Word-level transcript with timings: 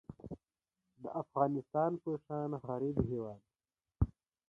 د 1.01 1.03
افغانستان 1.21 1.91
په 2.03 2.11
شان 2.25 2.49
غریب 2.67 2.97
هیواد 3.09 3.41